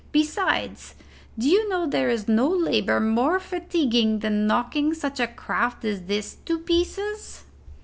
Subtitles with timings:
[0.11, 0.95] Besides,
[1.37, 6.05] do you know there is no labour more fatiguing than knocking such a craft as
[6.05, 7.43] this to pieces?"